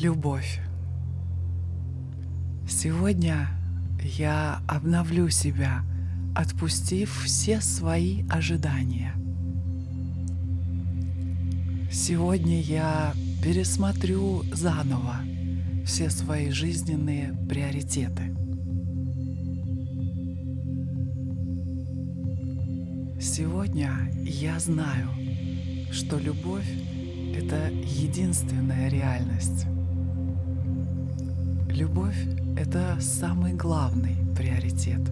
[0.00, 0.60] Любовь.
[2.68, 3.48] Сегодня
[4.02, 5.84] я обновлю себя,
[6.34, 9.14] отпустив все свои ожидания.
[11.90, 15.16] Сегодня я пересмотрю заново
[15.86, 18.34] все свои жизненные приоритеты.
[23.18, 25.08] Сегодня я знаю,
[25.90, 26.68] что любовь—
[27.34, 29.66] это единственная реальность.
[31.76, 32.16] Любовь—
[32.56, 35.02] это самый главный приоритет.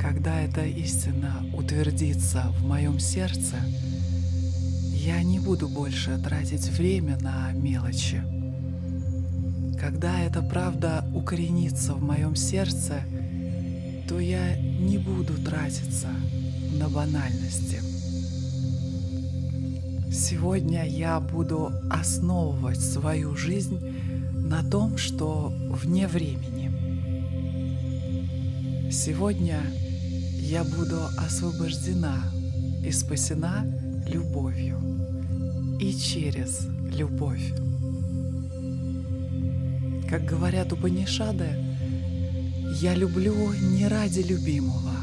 [0.00, 3.54] Когда эта истина утвердится в моем сердце,
[4.94, 8.20] я не буду больше тратить время на мелочи.
[9.78, 13.04] Когда эта правда укоренится в моем сердце,
[14.08, 16.08] то я не буду тратиться
[16.80, 17.78] на банальности.
[20.12, 23.91] Сегодня я буду основывать свою жизнь
[24.52, 26.70] на том, что вне времени.
[28.92, 29.62] Сегодня
[30.40, 32.22] я буду освобождена
[32.84, 33.64] и спасена
[34.06, 34.76] любовью
[35.80, 37.54] и через любовь.
[40.10, 41.48] Как говорят Упанишады,
[42.82, 44.96] я люблю не ради любимого,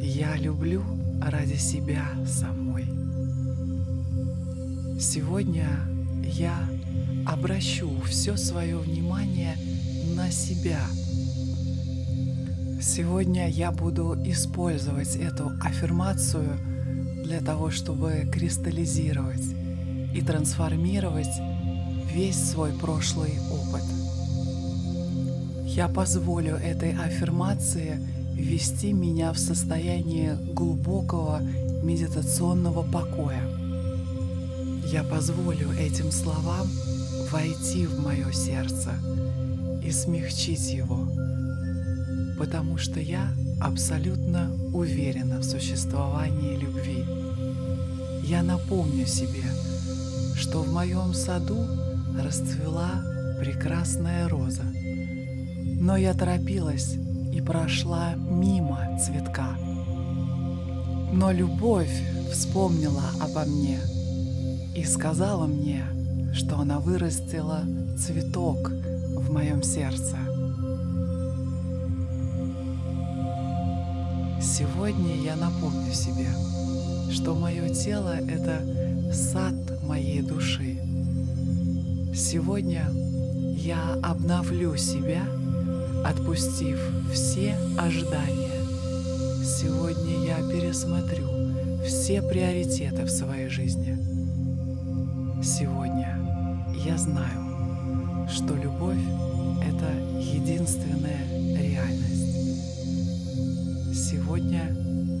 [0.00, 0.84] я люблю
[1.20, 2.84] ради себя самой.
[5.00, 5.66] Сегодня
[6.22, 6.75] я
[7.26, 9.56] обращу все свое внимание
[10.14, 10.80] на себя.
[12.80, 16.58] Сегодня я буду использовать эту аффирмацию
[17.24, 19.42] для того, чтобы кристаллизировать
[20.14, 21.40] и трансформировать
[22.12, 23.82] весь свой прошлый опыт.
[25.64, 27.98] Я позволю этой аффирмации
[28.32, 31.40] ввести меня в состояние глубокого
[31.82, 33.65] медитационного покоя.
[34.92, 36.68] Я позволю этим словам
[37.32, 38.92] войти в мое сердце
[39.82, 41.08] и смягчить его,
[42.38, 47.04] потому что я абсолютно уверена в существовании любви.
[48.22, 49.42] Я напомню себе,
[50.36, 51.66] что в моем саду
[52.22, 53.02] расцвела
[53.40, 54.64] прекрасная роза,
[55.80, 56.94] но я торопилась
[57.32, 59.56] и прошла мимо цветка.
[61.12, 61.90] Но любовь
[62.32, 63.80] вспомнила обо мне
[64.76, 65.82] и сказала мне,
[66.34, 67.62] что она вырастила
[67.98, 68.70] цветок
[69.16, 70.18] в моем сердце.
[74.38, 76.28] Сегодня я напомню себе,
[77.10, 78.60] что мое тело— это
[79.14, 80.78] сад моей души.
[82.14, 82.86] Сегодня
[83.56, 85.22] я обновлю себя,
[86.04, 86.78] отпустив
[87.14, 88.60] все ожидания.
[89.42, 91.26] Сегодня я пересмотрю
[91.86, 94.15] все приоритеты в своей жизни.
[95.42, 96.18] Сегодня
[96.74, 98.96] я знаю, что любовь—
[99.62, 102.32] это единственная реальность.
[103.94, 104.74] Сегодня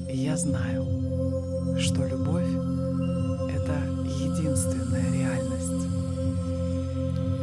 [0.08, 0.86] я знаю,
[1.78, 2.48] что любовь—
[3.54, 5.86] это единственная реальность.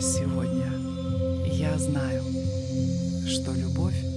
[0.01, 0.71] Сегодня
[1.51, 2.23] я знаю,
[3.27, 4.12] что любовь